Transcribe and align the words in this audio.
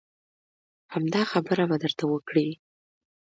همدا 0.93 1.21
خبره 1.31 1.63
به 1.69 1.77
درته 1.83 2.03
وکړي. 2.07 2.47